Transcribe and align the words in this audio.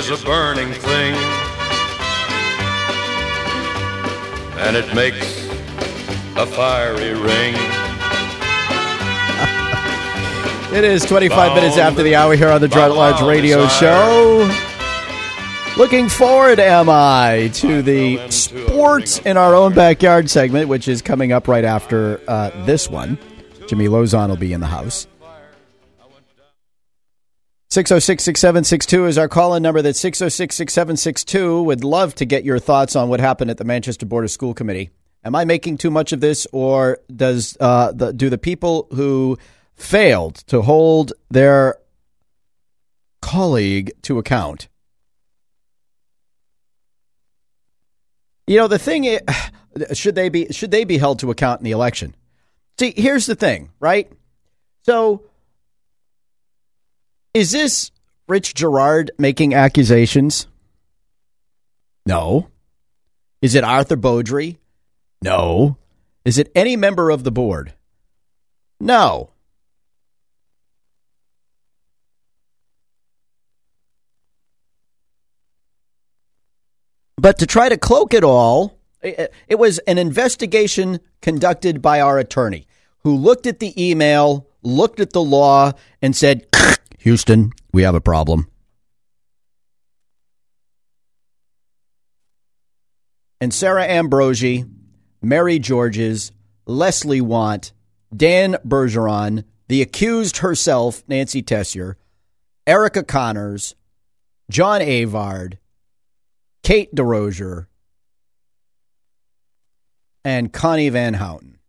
is 0.00 0.22
a 0.22 0.24
burning 0.24 0.72
thing, 0.72 1.14
and 4.56 4.74
it 4.74 4.94
makes 4.94 5.46
a 6.36 6.46
fiery 6.46 7.12
ring. 7.12 7.54
It 10.72 10.84
is 10.84 11.04
25 11.04 11.56
minutes 11.56 11.76
after 11.76 12.04
the 12.04 12.14
hour 12.14 12.36
here 12.36 12.48
on 12.48 12.60
the 12.60 12.68
Girard 12.68 12.92
at 12.92 12.96
Large 12.96 13.22
Radio 13.22 13.66
Show. 13.66 14.48
Looking 15.76 16.08
forward, 16.08 16.60
am 16.60 16.88
I, 16.88 17.50
to 17.54 17.82
the 17.82 18.30
sports 18.30 19.18
in 19.18 19.36
our 19.36 19.56
own 19.56 19.74
backyard 19.74 20.30
segment, 20.30 20.68
which 20.68 20.86
is 20.86 21.02
coming 21.02 21.32
up 21.32 21.48
right 21.48 21.64
after 21.64 22.20
uh, 22.28 22.50
this 22.66 22.88
one. 22.88 23.18
Jimmy 23.66 23.88
Lozon 23.88 24.28
will 24.28 24.36
be 24.36 24.52
in 24.52 24.60
the 24.60 24.68
house. 24.68 25.08
606 27.70 28.24
6762 28.24 29.06
is 29.06 29.18
our 29.18 29.28
call 29.28 29.54
in 29.54 29.62
number. 29.62 29.80
That's 29.80 30.00
606 30.00 30.54
6762. 30.54 31.62
Would 31.62 31.84
love 31.84 32.14
to 32.16 32.24
get 32.24 32.44
your 32.44 32.58
thoughts 32.58 32.96
on 32.96 33.08
what 33.08 33.20
happened 33.20 33.50
at 33.50 33.58
the 33.58 33.64
Manchester 33.64 34.06
Board 34.06 34.24
of 34.24 34.30
School 34.30 34.54
Committee. 34.54 34.90
Am 35.22 35.34
I 35.34 35.44
making 35.44 35.78
too 35.78 35.90
much 35.90 36.12
of 36.12 36.20
this, 36.20 36.46
or 36.52 36.98
does 37.14 37.56
uh, 37.60 37.92
the, 37.92 38.12
do 38.12 38.30
the 38.30 38.38
people 38.38 38.88
who 38.92 39.38
failed 39.80 40.36
to 40.46 40.62
hold 40.62 41.12
their 41.30 41.76
colleague 43.20 43.92
to 44.02 44.18
account. 44.18 44.68
You 48.46 48.56
know, 48.56 48.68
the 48.68 48.78
thing 48.78 49.04
is, 49.04 49.20
should 49.92 50.14
they 50.14 50.28
be 50.28 50.48
should 50.50 50.70
they 50.70 50.84
be 50.84 50.98
held 50.98 51.20
to 51.20 51.30
account 51.30 51.60
in 51.60 51.64
the 51.64 51.70
election? 51.70 52.14
See, 52.78 52.92
here's 52.96 53.26
the 53.26 53.34
thing, 53.34 53.70
right? 53.78 54.10
So 54.82 55.24
is 57.34 57.52
this 57.52 57.90
Rich 58.28 58.54
Girard 58.54 59.10
making 59.18 59.54
accusations? 59.54 60.46
No. 62.06 62.48
Is 63.42 63.54
it 63.54 63.64
Arthur 63.64 63.96
Beaudry? 63.96 64.56
No. 65.22 65.76
Is 66.24 66.38
it 66.38 66.50
any 66.54 66.76
member 66.76 67.10
of 67.10 67.24
the 67.24 67.30
board? 67.30 67.74
No. 68.78 69.30
But 77.16 77.38
to 77.38 77.46
try 77.46 77.68
to 77.68 77.76
cloak 77.76 78.14
it 78.14 78.24
all, 78.24 78.78
it 79.02 79.58
was 79.58 79.78
an 79.80 79.98
investigation 79.98 81.00
conducted 81.20 81.82
by 81.82 82.00
our 82.00 82.18
attorney 82.18 82.66
who 83.02 83.14
looked 83.14 83.46
at 83.46 83.60
the 83.60 83.74
email, 83.90 84.46
looked 84.62 85.00
at 85.00 85.12
the 85.12 85.22
law, 85.22 85.72
and 86.00 86.16
said, 86.16 86.46
Houston, 87.00 87.52
we 87.72 87.82
have 87.82 87.94
a 87.94 88.00
problem. 88.00 88.46
And 93.40 93.54
Sarah 93.54 93.86
Ambrosi, 93.86 94.70
Mary 95.22 95.58
Georges, 95.58 96.30
Leslie 96.66 97.22
Want, 97.22 97.72
Dan 98.14 98.56
Bergeron, 98.66 99.44
the 99.68 99.80
accused 99.80 100.38
herself, 100.38 101.02
Nancy 101.08 101.42
Tessier, 101.42 101.96
Erica 102.66 103.02
Connors, 103.02 103.74
John 104.50 104.82
Avard, 104.82 105.56
Kate 106.62 106.94
DeRosier, 106.94 107.66
and 110.22 110.52
Connie 110.52 110.90
Van 110.90 111.14
Houten 111.14 111.60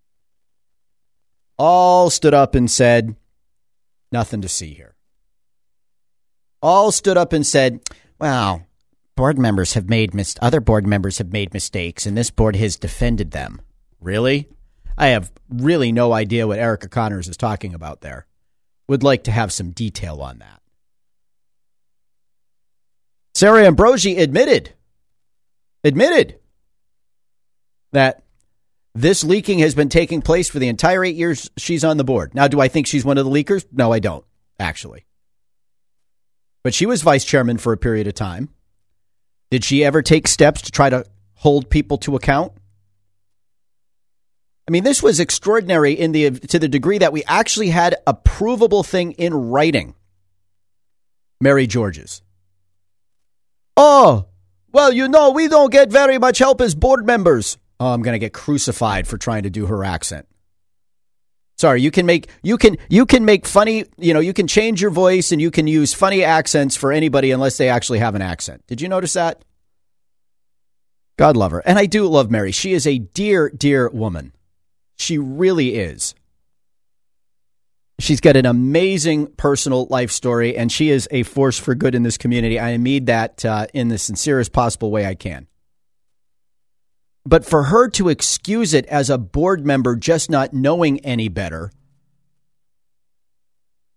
all 1.58 2.10
stood 2.10 2.34
up 2.34 2.54
and 2.54 2.70
said, 2.70 3.16
Nothing 4.12 4.42
to 4.42 4.50
see 4.50 4.74
here. 4.74 4.96
All 6.62 6.92
stood 6.92 7.18
up 7.18 7.34
and 7.34 7.46
said, 7.46 7.82
wow, 8.20 8.62
board 9.16 9.40
members 9.40 9.74
have 9.74 9.90
made 9.90 10.14
mis- 10.14 10.36
other 10.42 10.60
board 10.60 10.86
members 10.86 11.18
have 11.18 11.32
made 11.32 11.54
mistakes, 11.54 12.06
and 12.06 12.16
this 12.18 12.30
board 12.30 12.56
has 12.56 12.78
defended 12.78 13.32
them. 13.32 13.62
Really? 14.00 14.48
I 14.98 15.08
have 15.08 15.32
really 15.50 15.92
no 15.92 16.14
idea 16.14 16.48
what 16.48 16.60
Erica 16.60 16.88
Connors 16.90 17.28
is 17.28 17.38
talking 17.38 17.74
about 17.74 18.02
there. 18.02 18.28
Would 18.88 19.04
like 19.04 19.24
to 19.24 19.32
have 19.32 19.52
some 19.52 19.72
detail 19.72 20.22
on 20.22 20.40
that. 20.40 20.62
Sarah 23.34 23.64
Ambrosi 23.64 24.20
admitted 24.20 24.74
admitted 25.84 26.38
that 27.92 28.24
this 28.94 29.24
leaking 29.24 29.60
has 29.60 29.74
been 29.74 29.90
taking 29.90 30.22
place 30.22 30.50
for 30.50 30.60
the 30.60 30.68
entire 30.68 31.04
eight 31.04 31.16
years 31.16 31.50
she's 31.58 31.84
on 31.84 31.98
the 31.98 32.04
board. 32.04 32.36
Now, 32.36 32.48
do 32.48 32.60
I 32.60 32.68
think 32.68 32.88
she's 32.88 33.06
one 33.06 33.18
of 33.18 33.26
the 33.26 33.32
leakers? 33.32 33.66
No, 33.72 33.92
I 33.92 34.00
don't, 34.00 34.26
actually. 34.60 35.06
But 36.64 36.74
she 36.74 36.86
was 36.86 37.02
vice 37.02 37.26
chairman 37.26 37.58
for 37.58 37.74
a 37.74 37.78
period 37.78 38.08
of 38.08 38.14
time. 38.14 38.50
Did 39.50 39.64
she 39.64 39.84
ever 39.84 40.02
take 40.02 40.28
steps 40.28 40.62
to 40.64 40.72
try 40.72 40.90
to 40.90 41.06
hold 41.36 41.70
people 41.70 41.98
to 42.00 42.16
account? 42.16 42.54
I 44.68 44.72
mean, 44.72 44.84
this 44.84 45.04
was 45.04 45.20
extraordinary 45.20 45.94
in 45.94 46.12
the 46.12 46.32
to 46.32 46.60
the 46.60 46.70
degree 46.70 47.00
that 47.00 47.12
we 47.12 47.24
actually 47.26 47.70
had 47.70 47.96
a 48.06 48.14
provable 48.14 48.84
thing 48.84 49.12
in 49.14 49.34
writing. 49.34 49.96
Mary 51.42 51.68
Georges. 51.68 52.22
Oh, 53.76 54.28
well, 54.72 54.94
you 54.94 55.08
know, 55.08 55.32
we 55.32 55.48
don't 55.48 55.72
get 55.72 55.90
very 55.90 56.20
much 56.20 56.38
help 56.38 56.62
as 56.62 56.76
board 56.76 57.06
members. 57.06 57.58
Oh, 57.80 57.94
I'm 57.94 58.04
going 58.04 58.14
to 58.14 58.20
get 58.20 58.32
crucified 58.32 59.08
for 59.08 59.18
trying 59.18 59.44
to 59.44 59.50
do 59.50 59.66
her 59.66 59.84
accent. 59.84 60.28
Sorry, 61.62 61.80
you 61.80 61.92
can 61.92 62.08
make 62.08 62.28
you 62.42 62.58
can 62.58 62.76
you 62.90 63.06
can 63.06 63.24
make 63.24 63.46
funny, 63.46 63.86
you 64.00 64.16
know, 64.16 64.20
you 64.20 64.34
can 64.34 64.48
change 64.48 64.82
your 64.82 64.90
voice 64.90 65.32
and 65.32 65.40
you 65.40 65.52
can 65.52 65.68
use 65.68 65.94
funny 65.94 66.24
accents 66.24 66.76
for 66.76 66.92
anybody 66.92 67.30
unless 67.30 67.58
they 67.58 67.70
actually 67.70 68.00
have 68.00 68.16
an 68.16 68.24
accent. 68.24 68.64
Did 68.66 68.82
you 68.82 68.90
notice 68.90 69.14
that? 69.14 69.46
God 71.20 71.38
love 71.38 71.52
her. 71.52 71.60
And 71.60 71.78
I 71.78 71.86
do 71.86 72.08
love 72.08 72.32
Mary. 72.32 72.52
She 72.52 72.74
is 72.74 72.88
a 72.88 72.98
dear, 72.98 73.52
dear 73.52 73.90
woman. 73.90 74.34
She 74.96 75.20
really 75.20 75.76
is. 75.76 76.16
She's 78.00 78.22
got 78.22 78.36
an 78.38 78.48
amazing 78.48 79.28
personal 79.38 79.86
life 79.86 80.10
story, 80.10 80.58
and 80.58 80.72
she 80.72 80.90
is 80.90 81.08
a 81.12 81.22
force 81.22 81.60
for 81.60 81.76
good 81.76 81.94
in 81.94 82.02
this 82.02 82.18
community. 82.18 82.60
I 82.60 82.80
mean 82.80 83.06
that 83.06 83.46
uh, 83.46 83.68
in 83.72 83.90
the 83.90 84.00
sincerest 84.00 84.52
possible 84.52 84.90
way 84.90 85.06
I 85.06 85.14
can. 85.14 85.46
But 87.26 87.46
for 87.46 87.64
her 87.64 87.88
to 87.90 88.10
excuse 88.10 88.74
it 88.74 88.86
as 88.88 89.10
a 89.10 89.18
board 89.18 89.66
member 89.66 89.96
just 89.96 90.30
not 90.30 90.54
knowing 90.54 91.00
any 91.02 91.30
better, 91.30 91.72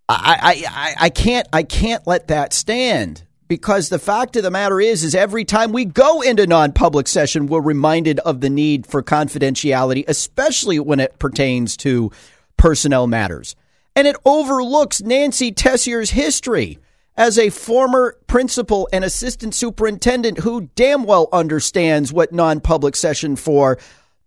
I, 0.09 0.39
I, 0.43 0.65
I, 0.69 0.95
I 1.07 1.11
can't 1.11 1.49
I 1.53 1.63
can't 1.63 2.07
let 2.07 2.29
that 2.29 2.53
stand. 2.53 3.25
Because 3.47 3.91
the 3.91 3.99
fact 3.99 4.37
of 4.37 4.43
the 4.43 4.51
matter 4.51 4.81
is 4.81 5.05
is 5.05 5.15
every 5.15 5.45
time 5.45 5.73
we 5.73 5.85
go 5.85 6.23
into 6.23 6.47
non-public 6.47 7.07
session 7.07 7.47
we're 7.47 7.61
reminded 7.61 8.19
of 8.21 8.41
the 8.41 8.49
need 8.49 8.87
for 8.87 9.03
confidentiality 9.03 10.03
especially 10.09 10.81
when 10.81 10.99
it 10.99 11.19
pertains 11.19 11.77
to 11.79 12.11
personnel 12.57 13.07
matters. 13.07 13.55
And 13.95 14.09
it 14.09 14.17
overlooks 14.25 15.03
Nancy 15.03 15.53
Tessier's 15.53 16.11
history 16.11 16.79
as 17.17 17.39
a 17.39 17.51
former 17.51 18.17
principal 18.27 18.89
and 18.93 19.05
assistant 19.05 19.55
superintendent 19.55 20.39
who 20.39 20.69
damn 20.75 21.05
well 21.05 21.29
understands 21.33 22.13
what 22.13 22.33
non 22.33 22.61
public 22.61 22.97
session 22.97 23.37
for 23.37 23.79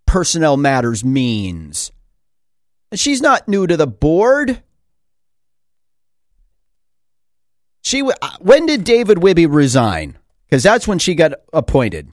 personnel 0.06 0.56
matters 0.56 1.04
means. 1.04 1.92
She's 2.94 3.20
not 3.20 3.48
new 3.48 3.66
to 3.66 3.76
the 3.76 3.86
board. 3.86 4.62
She 7.82 8.02
uh, 8.02 8.12
when 8.40 8.66
did 8.66 8.84
David 8.84 9.18
Wihby 9.18 9.46
resign? 9.52 10.18
Because 10.46 10.62
that's 10.62 10.88
when 10.88 10.98
she 10.98 11.14
got 11.14 11.32
appointed. 11.52 12.10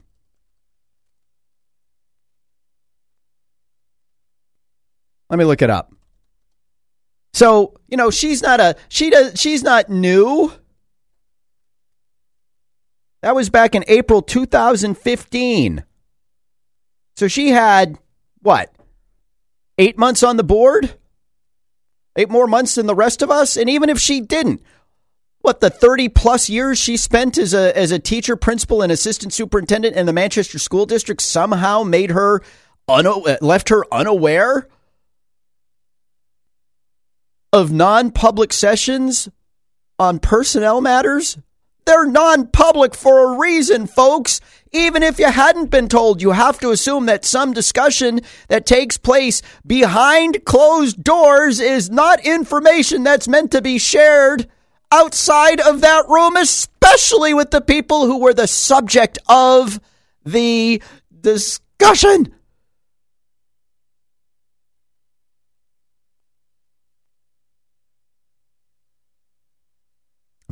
Let 5.30 5.38
me 5.38 5.44
look 5.44 5.62
it 5.62 5.70
up. 5.70 5.92
So, 7.32 7.74
you 7.88 7.96
know, 7.96 8.10
she's 8.10 8.42
not 8.42 8.60
a 8.60 8.76
she 8.88 9.10
does 9.10 9.38
she's 9.38 9.62
not 9.62 9.90
new. 9.90 10.52
That 13.26 13.34
was 13.34 13.50
back 13.50 13.74
in 13.74 13.82
April 13.88 14.22
2015. 14.22 15.82
So 17.16 17.26
she 17.26 17.48
had 17.48 17.98
what? 18.42 18.72
8 19.78 19.98
months 19.98 20.22
on 20.22 20.36
the 20.36 20.44
board? 20.44 20.94
8 22.14 22.30
more 22.30 22.46
months 22.46 22.76
than 22.76 22.86
the 22.86 22.94
rest 22.94 23.22
of 23.22 23.30
us, 23.32 23.56
and 23.56 23.68
even 23.68 23.88
if 23.88 23.98
she 23.98 24.20
didn't, 24.20 24.62
what 25.40 25.58
the 25.58 25.70
30 25.70 26.08
plus 26.10 26.48
years 26.48 26.78
she 26.78 26.96
spent 26.96 27.36
as 27.36 27.52
a 27.52 27.76
as 27.76 27.90
a 27.90 27.98
teacher, 27.98 28.36
principal 28.36 28.80
and 28.80 28.92
assistant 28.92 29.32
superintendent 29.32 29.96
in 29.96 30.06
the 30.06 30.12
Manchester 30.12 30.60
School 30.60 30.86
District 30.86 31.20
somehow 31.20 31.82
made 31.82 32.12
her 32.12 32.42
left 32.86 33.70
her 33.70 33.84
unaware 33.92 34.68
of 37.52 37.72
non 37.72 38.12
public 38.12 38.52
sessions 38.52 39.28
on 39.98 40.20
personnel 40.20 40.80
matters? 40.80 41.38
They're 41.86 42.04
non 42.04 42.48
public 42.48 42.96
for 42.96 43.32
a 43.32 43.38
reason, 43.38 43.86
folks. 43.86 44.40
Even 44.72 45.04
if 45.04 45.20
you 45.20 45.30
hadn't 45.30 45.70
been 45.70 45.88
told, 45.88 46.20
you 46.20 46.32
have 46.32 46.58
to 46.58 46.70
assume 46.70 47.06
that 47.06 47.24
some 47.24 47.52
discussion 47.52 48.20
that 48.48 48.66
takes 48.66 48.98
place 48.98 49.40
behind 49.64 50.44
closed 50.44 51.02
doors 51.02 51.60
is 51.60 51.88
not 51.88 52.26
information 52.26 53.04
that's 53.04 53.28
meant 53.28 53.52
to 53.52 53.62
be 53.62 53.78
shared 53.78 54.48
outside 54.90 55.60
of 55.60 55.80
that 55.82 56.08
room, 56.08 56.36
especially 56.36 57.32
with 57.32 57.52
the 57.52 57.60
people 57.60 58.06
who 58.06 58.18
were 58.18 58.34
the 58.34 58.48
subject 58.48 59.18
of 59.28 59.80
the 60.24 60.82
discussion. 61.20 62.34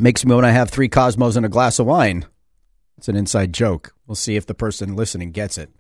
Makes 0.05 0.27
me 0.27 0.35
want 0.35 0.45
to 0.45 0.53
have 0.53 0.69
three 0.69 0.91
Cosmos 0.91 1.35
and 1.35 1.47
a 1.47 1.49
glass 1.49 1.79
of 1.79 1.87
wine. 1.87 2.27
It's 2.99 3.09
an 3.09 3.17
inside 3.17 3.55
joke. 3.55 3.95
We'll 4.07 4.17
see 4.17 4.37
if 4.37 4.45
the 4.45 4.53
person 4.53 4.97
listening 4.97 5.31
gets 5.31 5.57
it. 5.57 5.71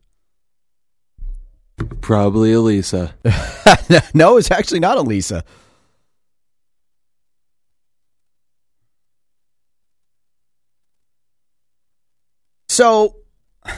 Probably 2.00 2.54
Elisa. 2.54 3.14
no, 4.14 4.38
it's 4.38 4.50
actually 4.50 4.80
not 4.80 4.96
Elisa. 4.96 5.44
So 12.70 13.16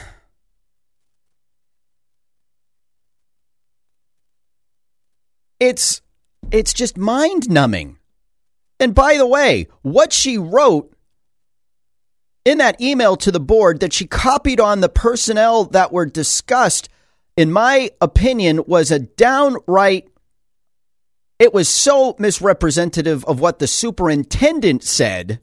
it's 5.59 6.01
it's 6.51 6.73
just 6.73 6.97
mind 6.97 7.49
numbing. 7.49 7.96
And 8.79 8.93
by 8.93 9.17
the 9.17 9.27
way, 9.27 9.67
what 9.81 10.13
she 10.13 10.37
wrote 10.37 10.93
in 12.45 12.59
that 12.59 12.79
email 12.79 13.17
to 13.17 13.31
the 13.31 13.39
board 13.39 13.79
that 13.79 13.93
she 13.93 14.07
copied 14.07 14.59
on 14.59 14.79
the 14.79 14.89
personnel 14.89 15.65
that 15.65 15.91
were 15.91 16.05
discussed, 16.05 16.87
in 17.35 17.51
my 17.51 17.91
opinion, 17.99 18.63
was 18.67 18.91
a 18.91 18.99
downright. 18.99 20.07
It 21.39 21.53
was 21.53 21.67
so 21.67 22.15
misrepresentative 22.19 23.25
of 23.25 23.39
what 23.39 23.59
the 23.59 23.67
superintendent 23.67 24.83
said 24.83 25.39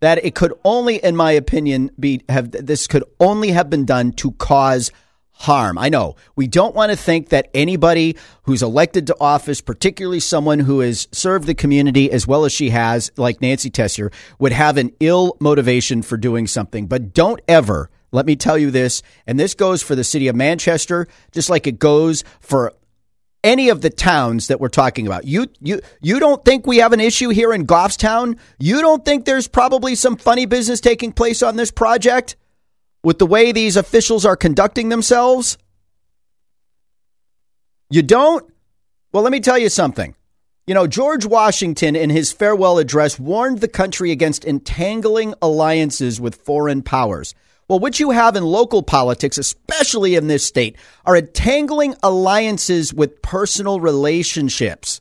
that 0.00 0.24
it 0.24 0.34
could 0.34 0.54
only, 0.64 0.96
in 0.96 1.16
my 1.16 1.32
opinion, 1.32 1.90
be 1.98 2.22
have 2.28 2.52
this 2.52 2.86
could 2.86 3.04
only 3.18 3.50
have 3.50 3.68
been 3.68 3.84
done 3.84 4.12
to 4.12 4.32
cause 4.32 4.92
harm. 5.38 5.78
I 5.78 5.88
know 5.88 6.16
we 6.36 6.46
don't 6.48 6.74
want 6.74 6.90
to 6.90 6.96
think 6.96 7.28
that 7.28 7.48
anybody 7.54 8.16
who's 8.42 8.62
elected 8.62 9.06
to 9.06 9.16
office, 9.20 9.60
particularly 9.60 10.20
someone 10.20 10.58
who 10.58 10.80
has 10.80 11.06
served 11.12 11.46
the 11.46 11.54
community 11.54 12.10
as 12.10 12.26
well 12.26 12.44
as 12.44 12.52
she 12.52 12.70
has, 12.70 13.10
like 13.16 13.40
Nancy 13.40 13.70
Tessier, 13.70 14.10
would 14.38 14.52
have 14.52 14.76
an 14.76 14.92
ill 15.00 15.36
motivation 15.40 16.02
for 16.02 16.16
doing 16.16 16.46
something. 16.46 16.86
But 16.86 17.14
don't 17.14 17.40
ever, 17.46 17.88
let 18.10 18.26
me 18.26 18.34
tell 18.34 18.58
you 18.58 18.70
this, 18.70 19.02
and 19.26 19.38
this 19.38 19.54
goes 19.54 19.82
for 19.82 19.94
the 19.94 20.04
city 20.04 20.26
of 20.26 20.34
Manchester, 20.34 21.06
just 21.30 21.48
like 21.48 21.66
it 21.66 21.78
goes 21.78 22.24
for 22.40 22.72
any 23.44 23.68
of 23.68 23.80
the 23.80 23.90
towns 23.90 24.48
that 24.48 24.60
we're 24.60 24.68
talking 24.68 25.06
about. 25.06 25.24
You 25.24 25.46
you 25.60 25.80
you 26.00 26.18
don't 26.18 26.44
think 26.44 26.66
we 26.66 26.78
have 26.78 26.92
an 26.92 26.98
issue 26.98 27.28
here 27.28 27.52
in 27.52 27.66
Goffstown? 27.66 28.38
You 28.58 28.80
don't 28.80 29.04
think 29.04 29.24
there's 29.24 29.46
probably 29.46 29.94
some 29.94 30.16
funny 30.16 30.46
business 30.46 30.80
taking 30.80 31.12
place 31.12 31.44
on 31.44 31.54
this 31.54 31.70
project? 31.70 32.34
With 33.08 33.18
the 33.18 33.24
way 33.24 33.52
these 33.52 33.78
officials 33.78 34.26
are 34.26 34.36
conducting 34.36 34.90
themselves? 34.90 35.56
You 37.88 38.02
don't? 38.02 38.44
Well, 39.12 39.22
let 39.22 39.32
me 39.32 39.40
tell 39.40 39.56
you 39.56 39.70
something. 39.70 40.14
You 40.66 40.74
know, 40.74 40.86
George 40.86 41.24
Washington, 41.24 41.96
in 41.96 42.10
his 42.10 42.32
farewell 42.32 42.76
address, 42.76 43.18
warned 43.18 43.62
the 43.62 43.66
country 43.66 44.10
against 44.10 44.44
entangling 44.44 45.32
alliances 45.40 46.20
with 46.20 46.34
foreign 46.34 46.82
powers. 46.82 47.34
Well, 47.66 47.78
what 47.78 47.98
you 47.98 48.10
have 48.10 48.36
in 48.36 48.44
local 48.44 48.82
politics, 48.82 49.38
especially 49.38 50.14
in 50.14 50.26
this 50.26 50.44
state, 50.44 50.76
are 51.06 51.16
entangling 51.16 51.94
alliances 52.02 52.92
with 52.92 53.22
personal 53.22 53.80
relationships. 53.80 55.00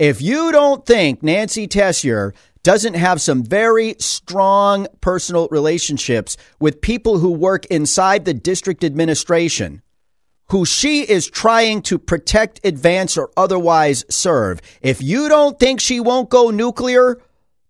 If 0.00 0.20
you 0.20 0.50
don't 0.50 0.84
think 0.84 1.22
Nancy 1.22 1.68
Tessier 1.68 2.34
doesn't 2.64 2.94
have 2.94 3.20
some 3.20 3.44
very 3.44 3.94
strong 4.00 4.88
personal 5.00 5.46
relationships 5.52 6.36
with 6.58 6.80
people 6.80 7.18
who 7.18 7.30
work 7.30 7.66
inside 7.66 8.24
the 8.24 8.34
district 8.34 8.82
administration 8.82 9.82
who 10.48 10.64
she 10.64 11.02
is 11.02 11.26
trying 11.26 11.82
to 11.82 11.98
protect, 11.98 12.60
advance, 12.64 13.16
or 13.16 13.30
otherwise 13.36 14.04
serve. 14.10 14.60
If 14.82 15.02
you 15.02 15.28
don't 15.28 15.58
think 15.58 15.80
she 15.80 16.00
won't 16.00 16.28
go 16.28 16.50
nuclear 16.50 17.20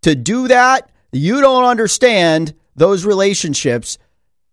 to 0.02 0.14
do 0.14 0.48
that, 0.48 0.90
you 1.12 1.40
don't 1.40 1.64
understand 1.64 2.54
those 2.74 3.04
relationships 3.04 3.98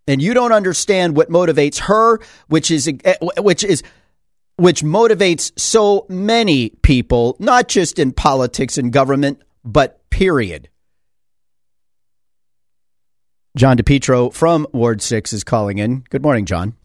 and 0.08 0.22
you 0.22 0.34
don't 0.34 0.52
understand 0.52 1.16
what 1.16 1.30
motivates 1.30 1.80
her, 1.80 2.20
which 2.48 2.70
is 2.70 2.92
which 3.38 3.64
is 3.64 3.82
which 4.58 4.84
motivates 4.84 5.52
so 5.60 6.06
many 6.08 6.70
people, 6.84 7.36
not 7.40 7.68
just 7.68 7.98
in 7.98 8.12
politics 8.12 8.78
and 8.78 8.94
government, 8.94 9.42
but 9.64 10.10
period. 10.10 10.70
John 13.58 13.78
DePietro 13.78 14.34
from 14.34 14.66
Ward 14.72 15.02
6 15.02 15.34
is 15.34 15.44
calling 15.44 15.78
in. 15.78 16.06
Good 16.10 16.24
morning, 16.24 16.46
John. 16.46 16.76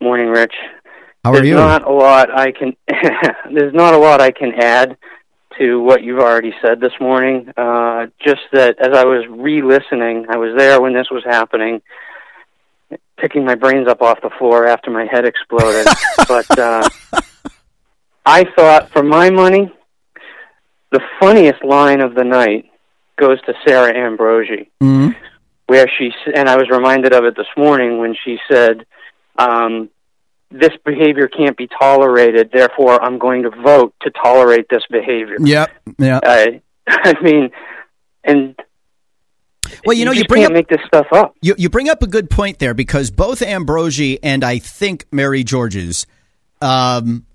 Morning, 0.00 0.28
Rich. 0.28 0.54
How 1.24 1.32
there's 1.32 1.42
are 1.42 1.46
you? 1.46 1.54
Not 1.54 1.84
a 1.84 1.92
lot 1.92 2.36
I 2.36 2.52
can. 2.52 2.76
there's 3.52 3.74
not 3.74 3.94
a 3.94 3.98
lot 3.98 4.20
I 4.20 4.32
can 4.32 4.52
add 4.54 4.96
to 5.58 5.80
what 5.80 6.02
you've 6.02 6.18
already 6.18 6.52
said 6.62 6.80
this 6.80 6.92
morning. 7.00 7.52
Uh, 7.56 8.06
just 8.24 8.42
that 8.52 8.76
as 8.80 8.96
I 8.96 9.04
was 9.04 9.24
re-listening, 9.28 10.26
I 10.28 10.36
was 10.36 10.54
there 10.56 10.80
when 10.80 10.94
this 10.94 11.08
was 11.10 11.24
happening, 11.24 11.80
picking 13.18 13.44
my 13.44 13.54
brains 13.54 13.88
up 13.88 14.02
off 14.02 14.20
the 14.22 14.30
floor 14.38 14.66
after 14.66 14.90
my 14.90 15.06
head 15.06 15.24
exploded. 15.24 15.86
but 16.28 16.58
uh, 16.58 16.88
I 18.24 18.44
thought, 18.56 18.90
for 18.92 19.02
my 19.02 19.30
money, 19.30 19.72
the 20.96 21.02
funniest 21.20 21.62
line 21.62 22.00
of 22.00 22.14
the 22.14 22.24
night 22.24 22.70
goes 23.18 23.38
to 23.42 23.52
Sarah 23.66 23.92
Ambrosi, 23.92 24.68
mm-hmm. 24.80 25.10
where 25.66 25.86
she 25.98 26.10
and 26.34 26.48
I 26.48 26.56
was 26.56 26.70
reminded 26.70 27.12
of 27.12 27.24
it 27.24 27.36
this 27.36 27.46
morning 27.54 27.98
when 27.98 28.16
she 28.24 28.38
said, 28.50 28.86
um, 29.38 29.90
"This 30.50 30.70
behavior 30.86 31.28
can't 31.28 31.54
be 31.54 31.68
tolerated. 31.78 32.50
Therefore, 32.50 33.02
I'm 33.02 33.18
going 33.18 33.42
to 33.42 33.50
vote 33.50 33.94
to 34.02 34.10
tolerate 34.10 34.68
this 34.70 34.84
behavior." 34.90 35.36
Yep. 35.38 35.70
Yeah. 35.98 36.20
I, 36.22 36.62
I 36.88 37.14
mean, 37.20 37.50
and 38.24 38.58
well, 39.84 39.94
you 39.94 40.06
know, 40.06 40.12
you, 40.12 40.20
you 40.20 40.24
bring 40.24 40.42
can't 40.42 40.52
up 40.52 40.54
make 40.54 40.68
this 40.68 40.80
stuff 40.86 41.08
up. 41.12 41.36
You 41.42 41.56
you 41.58 41.68
bring 41.68 41.90
up 41.90 42.02
a 42.02 42.06
good 42.06 42.30
point 42.30 42.58
there 42.58 42.72
because 42.72 43.10
both 43.10 43.40
Ambrosi 43.40 44.18
and 44.22 44.42
I 44.42 44.60
think 44.60 45.04
Mary 45.12 45.44
Georges 45.44 46.06
um, 46.62 47.26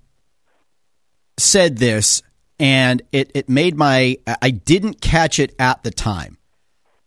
said 1.38 1.78
this 1.78 2.22
and 2.62 3.02
it, 3.10 3.32
it 3.34 3.48
made 3.48 3.76
my 3.76 4.16
I 4.40 4.50
didn't 4.50 5.00
catch 5.00 5.40
it 5.40 5.52
at 5.58 5.82
the 5.82 5.90
time. 5.90 6.38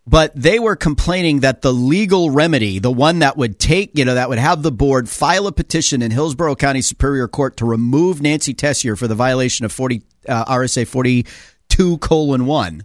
But 0.05 0.35
they 0.35 0.59
were 0.59 0.75
complaining 0.75 1.39
that 1.39 1.63
the 1.63 1.73
legal 1.73 2.29
remedy, 2.29 2.77
the 2.77 2.91
one 2.91 3.19
that 3.19 3.37
would 3.37 3.57
take, 3.57 3.97
you 3.97 4.05
know, 4.05 4.13
that 4.13 4.29
would 4.29 4.37
have 4.37 4.61
the 4.61 4.71
board 4.71 5.09
file 5.09 5.47
a 5.47 5.51
petition 5.51 6.03
in 6.03 6.11
Hillsborough 6.11 6.57
County 6.57 6.81
Superior 6.81 7.27
Court 7.27 7.57
to 7.57 7.65
remove 7.65 8.21
Nancy 8.21 8.53
Tessier 8.53 8.95
for 8.95 9.07
the 9.07 9.15
violation 9.15 9.65
of 9.65 9.71
40 9.71 10.03
uh, 10.27 10.45
RSA 10.45 10.85
42 10.85 11.97
colon 11.99 12.45
1. 12.45 12.83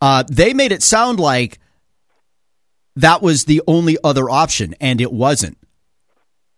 Uh, 0.00 0.24
they 0.28 0.54
made 0.54 0.72
it 0.72 0.82
sound 0.82 1.20
like 1.20 1.60
that 2.96 3.22
was 3.22 3.44
the 3.44 3.62
only 3.68 3.96
other 4.02 4.28
option, 4.28 4.74
and 4.80 5.00
it 5.00 5.12
wasn't. 5.12 5.58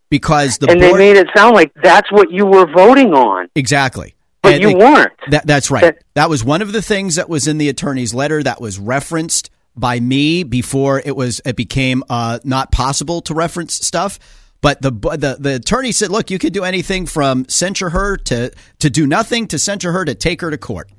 Because 0.09 0.57
the 0.59 0.71
and 0.71 0.81
board, 0.81 0.95
they 0.95 0.99
made 0.99 1.17
it 1.19 1.29
sound 1.37 1.55
like 1.55 1.73
that's 1.83 2.11
what 2.11 2.31
you 2.31 2.47
were 2.47 2.67
voting 2.67 3.13
on. 3.13 3.49
Exactly. 3.55 4.15
But 4.43 4.55
And 4.55 4.63
you 4.63 4.69
they- 4.69 4.75
weren't. 4.75 5.13
That, 5.31 5.47
that's 5.47 5.71
right. 5.71 5.83
That- 5.83 6.03
That, 6.15 6.31
was 6.31 6.43
one 6.45 6.63
of 6.63 6.73
the 6.73 6.83
things 6.83 7.17
that 7.17 7.29
was 7.29 7.47
in 7.47 7.59
the 7.59 7.69
attorney's 7.69 8.15
letter 8.15 8.43
that 8.43 8.61
was 8.61 8.79
referenced 8.79 9.51
by 9.77 10.01
me 10.01 10.43
before 10.43 11.01
it 11.05 11.15
was 11.15 11.41
it 11.45 11.57
became 11.57 12.03
uh, 12.11 12.39
not 12.45 12.73
possible 12.73 13.21
to 13.23 13.35
reference 13.35 13.75
stuff. 13.75 14.19
But 14.63 14.83
the, 14.83 14.91
the 14.91 15.37
the 15.41 15.55
attorney 15.55 15.91
said, 15.91 16.11
"Look, 16.11 16.31
you 16.31 16.39
could 16.39 16.53
do 16.53 16.65
anything 16.65 17.07
from 17.07 17.49
censure 17.49 17.89
her 17.91 18.19
to 18.19 18.51
to 18.81 18.91
do 18.91 19.07
nothing 19.07 19.47
to 19.49 19.59
censure 19.59 19.93
her 19.93 20.05
to 20.05 20.15
take 20.15 20.43
her 20.43 20.51
to 20.51 20.59
court." 20.59 20.91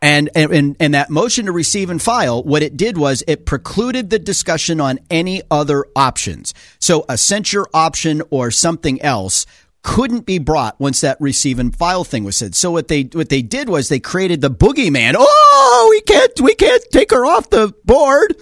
And 0.00 0.30
and 0.34 0.76
and 0.80 0.94
that 0.94 1.10
motion 1.10 1.44
to 1.46 1.52
receive 1.52 1.90
and 1.90 2.00
file, 2.00 2.42
what 2.42 2.62
it 2.62 2.76
did 2.76 2.96
was 2.96 3.22
it 3.26 3.44
precluded 3.44 4.08
the 4.08 4.18
discussion 4.18 4.80
on 4.80 4.98
any 5.10 5.42
other 5.50 5.84
options. 5.94 6.54
So 6.78 7.04
a 7.08 7.18
censure 7.18 7.66
option 7.74 8.22
or 8.30 8.50
something 8.50 9.00
else 9.02 9.44
couldn't 9.82 10.26
be 10.26 10.38
brought 10.38 10.78
once 10.80 11.00
that 11.00 11.20
receive 11.20 11.58
and 11.58 11.74
file 11.76 12.04
thing 12.04 12.22
was 12.24 12.36
said. 12.36 12.54
So 12.54 12.70
what 12.70 12.88
they 12.88 13.02
what 13.02 13.28
they 13.28 13.42
did 13.42 13.68
was 13.68 13.88
they 13.88 13.98
created 14.00 14.40
the 14.40 14.50
boogeyman. 14.50 15.14
Oh, 15.18 15.86
we 15.90 16.00
can't 16.02 16.40
we 16.40 16.54
can't 16.54 16.82
take 16.90 17.10
her 17.10 17.26
off 17.26 17.50
the 17.50 17.74
board 17.84 18.36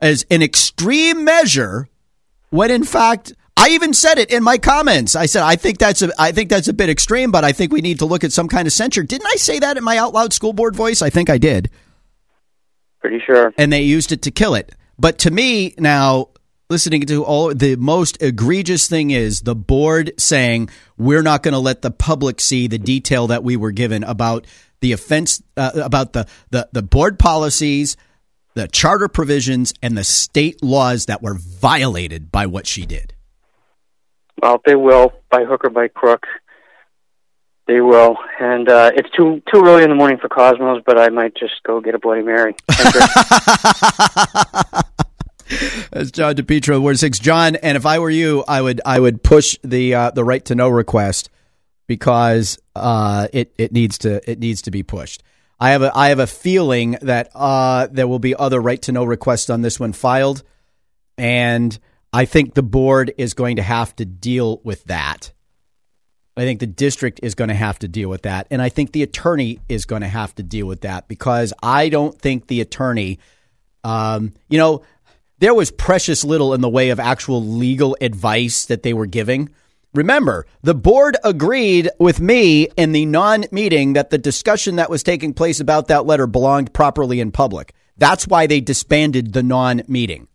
as 0.00 0.24
an 0.30 0.42
extreme 0.42 1.24
measure 1.24 1.88
when 2.48 2.70
in 2.70 2.84
fact 2.84 3.34
I 3.56 3.68
even 3.70 3.92
said 3.92 4.16
it 4.18 4.30
in 4.30 4.42
my 4.42 4.56
comments. 4.56 5.14
I 5.14 5.26
said 5.26 5.42
I 5.42 5.56
think 5.56 5.76
that's 5.76 6.00
a 6.00 6.10
I 6.18 6.32
think 6.32 6.48
that's 6.48 6.68
a 6.68 6.72
bit 6.72 6.88
extreme, 6.88 7.30
but 7.30 7.44
I 7.44 7.52
think 7.52 7.70
we 7.72 7.82
need 7.82 7.98
to 7.98 8.06
look 8.06 8.24
at 8.24 8.32
some 8.32 8.48
kind 8.48 8.66
of 8.66 8.72
censure. 8.72 9.02
Didn't 9.02 9.26
I 9.26 9.36
say 9.36 9.58
that 9.58 9.76
in 9.76 9.84
my 9.84 9.98
out 9.98 10.14
loud 10.14 10.32
school 10.32 10.54
board 10.54 10.74
voice? 10.74 11.02
I 11.02 11.10
think 11.10 11.28
I 11.28 11.36
did 11.36 11.68
Pretty 13.00 13.20
sure. 13.26 13.52
and 13.58 13.70
they 13.70 13.82
used 13.82 14.10
it 14.12 14.22
to 14.22 14.30
kill 14.30 14.54
it. 14.54 14.72
But 14.98 15.18
to 15.20 15.30
me, 15.30 15.74
now 15.78 16.28
listening 16.70 17.02
to 17.02 17.24
all 17.24 17.52
the 17.52 17.76
most 17.76 18.22
egregious 18.22 18.88
thing 18.88 19.10
is 19.10 19.40
the 19.40 19.56
board 19.56 20.12
saying 20.18 20.70
we're 20.96 21.22
not 21.22 21.42
going 21.42 21.52
to 21.52 21.58
let 21.58 21.82
the 21.82 21.90
public 21.90 22.40
see 22.40 22.68
the 22.68 22.78
detail 22.78 23.26
that 23.26 23.42
we 23.42 23.56
were 23.56 23.72
given 23.72 24.04
about 24.04 24.46
the 24.80 24.92
offense 24.92 25.42
uh, 25.56 25.72
about 25.74 26.14
the, 26.14 26.26
the 26.50 26.68
the 26.72 26.82
board 26.82 27.18
policies, 27.18 27.96
the 28.54 28.66
charter 28.68 29.08
provisions, 29.08 29.74
and 29.82 29.98
the 29.98 30.04
state 30.04 30.62
laws 30.62 31.06
that 31.06 31.20
were 31.20 31.34
violated 31.34 32.32
by 32.32 32.46
what 32.46 32.66
she 32.66 32.86
did. 32.86 33.12
Well, 34.40 34.62
they 34.64 34.76
will 34.76 35.12
by 35.28 35.44
hook 35.44 35.64
or 35.64 35.70
by 35.70 35.88
crook. 35.88 36.26
They 37.66 37.80
will, 37.80 38.16
and 38.40 38.68
uh, 38.68 38.92
it's 38.94 39.10
too 39.10 39.42
too 39.52 39.62
early 39.64 39.82
in 39.82 39.90
the 39.90 39.96
morning 39.96 40.18
for 40.18 40.28
Cosmos, 40.28 40.82
but 40.86 40.98
I 40.98 41.10
might 41.10 41.36
just 41.36 41.62
go 41.62 41.80
get 41.80 41.94
a 41.94 41.98
Bloody 41.98 42.22
Mary. 42.22 42.54
That's 45.90 46.10
John 46.10 46.34
DePietro, 46.34 46.80
Ward 46.80 46.98
Six. 46.98 47.18
John, 47.18 47.56
and 47.56 47.76
if 47.76 47.86
I 47.86 47.98
were 47.98 48.10
you, 48.10 48.44
I 48.46 48.60
would 48.60 48.80
I 48.84 49.00
would 49.00 49.22
push 49.22 49.56
the 49.62 49.94
uh, 49.94 50.10
the 50.10 50.24
right 50.24 50.44
to 50.46 50.54
know 50.54 50.68
request 50.68 51.30
because 51.86 52.58
uh, 52.76 53.26
it 53.32 53.52
it 53.58 53.72
needs 53.72 53.98
to 53.98 54.30
it 54.30 54.38
needs 54.38 54.62
to 54.62 54.70
be 54.70 54.84
pushed. 54.84 55.24
I 55.58 55.70
have 55.70 55.82
a 55.82 55.90
I 55.92 56.08
have 56.10 56.20
a 56.20 56.26
feeling 56.26 56.96
that 57.02 57.30
uh, 57.34 57.88
there 57.90 58.06
will 58.06 58.20
be 58.20 58.34
other 58.34 58.60
right 58.60 58.80
to 58.82 58.92
know 58.92 59.04
requests 59.04 59.50
on 59.50 59.62
this 59.62 59.80
one 59.80 59.92
filed, 59.92 60.44
and 61.18 61.76
I 62.12 62.26
think 62.26 62.54
the 62.54 62.62
board 62.62 63.12
is 63.18 63.34
going 63.34 63.56
to 63.56 63.62
have 63.62 63.94
to 63.96 64.04
deal 64.04 64.60
with 64.62 64.84
that. 64.84 65.32
I 66.36 66.42
think 66.42 66.60
the 66.60 66.66
district 66.66 67.20
is 67.22 67.34
going 67.34 67.48
to 67.48 67.54
have 67.54 67.80
to 67.80 67.88
deal 67.88 68.08
with 68.08 68.22
that, 68.22 68.46
and 68.52 68.62
I 68.62 68.68
think 68.68 68.92
the 68.92 69.02
attorney 69.02 69.60
is 69.68 69.84
going 69.84 70.02
to 70.02 70.08
have 70.08 70.32
to 70.36 70.44
deal 70.44 70.66
with 70.66 70.82
that 70.82 71.08
because 71.08 71.52
I 71.60 71.88
don't 71.88 72.16
think 72.16 72.46
the 72.46 72.60
attorney, 72.60 73.18
um, 73.82 74.32
you 74.48 74.58
know 74.58 74.82
there 75.40 75.54
was 75.54 75.70
precious 75.70 76.22
little 76.22 76.54
in 76.54 76.60
the 76.60 76.68
way 76.68 76.90
of 76.90 77.00
actual 77.00 77.44
legal 77.44 77.96
advice 78.00 78.66
that 78.66 78.82
they 78.82 78.92
were 78.92 79.06
giving. 79.06 79.48
Remember, 79.94 80.46
the 80.62 80.74
board 80.74 81.16
agreed 81.24 81.90
with 81.98 82.20
me 82.20 82.68
in 82.76 82.92
the 82.92 83.06
non 83.06 83.46
meeting 83.50 83.94
that 83.94 84.10
the 84.10 84.18
discussion 84.18 84.76
that 84.76 84.90
was 84.90 85.02
taking 85.02 85.34
place 85.34 85.58
about 85.58 85.88
that 85.88 86.06
letter 86.06 86.26
belonged 86.26 86.72
properly 86.72 87.20
in 87.20 87.32
public. 87.32 87.74
That's 87.96 88.28
why 88.28 88.46
they 88.46 88.60
disbanded 88.60 89.32
the 89.32 89.42
non 89.42 89.82
meeting. 89.88 90.28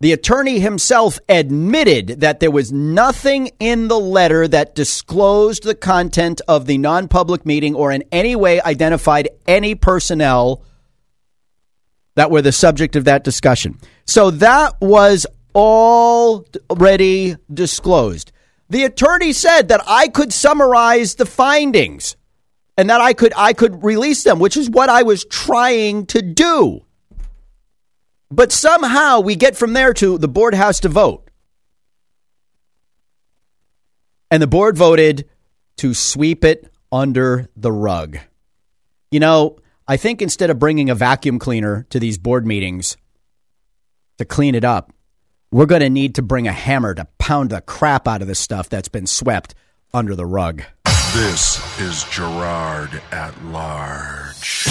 The 0.00 0.12
attorney 0.12 0.60
himself 0.60 1.18
admitted 1.28 2.20
that 2.20 2.40
there 2.40 2.50
was 2.50 2.70
nothing 2.70 3.50
in 3.58 3.88
the 3.88 3.98
letter 3.98 4.46
that 4.46 4.74
disclosed 4.74 5.62
the 5.62 5.74
content 5.74 6.40
of 6.46 6.66
the 6.66 6.78
non 6.78 7.08
public 7.08 7.46
meeting 7.46 7.74
or 7.74 7.90
in 7.90 8.04
any 8.12 8.36
way 8.36 8.60
identified 8.60 9.30
any 9.46 9.74
personnel 9.74 10.62
that 12.18 12.32
were 12.32 12.42
the 12.42 12.50
subject 12.50 12.96
of 12.96 13.04
that 13.04 13.22
discussion. 13.22 13.78
So 14.04 14.32
that 14.32 14.74
was 14.80 15.24
already 15.54 17.36
disclosed. 17.54 18.32
The 18.68 18.82
attorney 18.82 19.32
said 19.32 19.68
that 19.68 19.82
I 19.86 20.08
could 20.08 20.32
summarize 20.32 21.14
the 21.14 21.26
findings 21.26 22.16
and 22.76 22.90
that 22.90 23.00
I 23.00 23.12
could 23.12 23.32
I 23.36 23.52
could 23.52 23.84
release 23.84 24.24
them, 24.24 24.40
which 24.40 24.56
is 24.56 24.68
what 24.68 24.88
I 24.88 25.04
was 25.04 25.24
trying 25.26 26.06
to 26.06 26.20
do. 26.20 26.84
But 28.32 28.50
somehow 28.50 29.20
we 29.20 29.36
get 29.36 29.56
from 29.56 29.72
there 29.72 29.94
to 29.94 30.18
the 30.18 30.26
board 30.26 30.54
has 30.54 30.80
to 30.80 30.88
vote. 30.88 31.30
And 34.28 34.42
the 34.42 34.48
board 34.48 34.76
voted 34.76 35.28
to 35.76 35.94
sweep 35.94 36.44
it 36.44 36.68
under 36.90 37.48
the 37.56 37.70
rug. 37.70 38.18
You 39.12 39.20
know, 39.20 39.58
I 39.90 39.96
think 39.96 40.20
instead 40.20 40.50
of 40.50 40.58
bringing 40.58 40.90
a 40.90 40.94
vacuum 40.94 41.38
cleaner 41.38 41.86
to 41.88 41.98
these 41.98 42.18
board 42.18 42.46
meetings 42.46 42.98
to 44.18 44.26
clean 44.26 44.54
it 44.54 44.62
up, 44.62 44.92
we're 45.50 45.64
going 45.64 45.80
to 45.80 45.88
need 45.88 46.16
to 46.16 46.22
bring 46.22 46.46
a 46.46 46.52
hammer 46.52 46.92
to 46.92 47.06
pound 47.18 47.48
the 47.48 47.62
crap 47.62 48.06
out 48.06 48.20
of 48.20 48.28
this 48.28 48.38
stuff 48.38 48.68
that's 48.68 48.88
been 48.88 49.06
swept 49.06 49.54
under 49.94 50.14
the 50.14 50.26
rug. 50.26 50.62
This 51.14 51.80
is 51.80 52.04
Girard 52.04 53.00
at 53.12 53.42
Large. 53.46 54.66